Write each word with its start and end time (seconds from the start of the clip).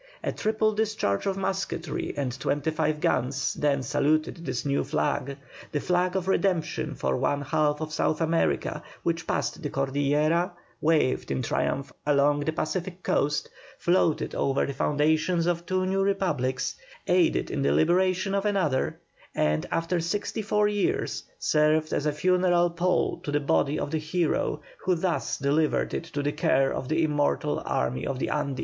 A 0.23 0.31
triple 0.31 0.73
discharge 0.73 1.27
of 1.27 1.37
musketry 1.37 2.15
and 2.17 2.39
twenty 2.39 2.71
five 2.71 2.99
guns, 3.01 3.53
then 3.53 3.83
saluted 3.83 4.37
this 4.43 4.65
new 4.65 4.83
flag, 4.83 5.37
the 5.71 5.79
flag 5.79 6.15
of 6.15 6.27
redemption 6.27 6.95
for 6.95 7.15
one 7.15 7.41
half 7.43 7.79
of 7.81 7.93
South 7.93 8.19
America, 8.19 8.81
which 9.03 9.27
passed 9.27 9.61
the 9.61 9.69
Cordillera, 9.69 10.53
waved 10.81 11.29
in 11.29 11.43
triumph 11.43 11.93
along 12.03 12.39
the 12.39 12.51
Pacific 12.51 13.03
Coast, 13.03 13.47
floated 13.77 14.33
over 14.33 14.65
the 14.65 14.73
foundations 14.73 15.45
of 15.45 15.67
two 15.67 15.85
new 15.85 16.01
Republics, 16.01 16.73
aided 17.05 17.51
in 17.51 17.61
the 17.61 17.71
liberation 17.71 18.33
of 18.33 18.43
another, 18.47 18.97
and 19.35 19.67
after 19.69 19.99
sixty 19.99 20.41
four 20.41 20.67
years, 20.67 21.25
served 21.37 21.93
as 21.93 22.07
a 22.07 22.11
funeral 22.11 22.71
pall 22.71 23.19
to 23.19 23.31
the 23.31 23.39
body 23.39 23.77
of 23.77 23.91
the 23.91 23.99
hero, 23.99 24.61
who 24.83 24.95
thus 24.95 25.37
delivered 25.37 25.93
it 25.93 26.05
to 26.05 26.23
the 26.23 26.31
care 26.31 26.73
of 26.73 26.87
the 26.89 27.03
immortal 27.03 27.61
Army 27.67 28.07
of 28.07 28.17
the 28.17 28.29
Andes. 28.29 28.59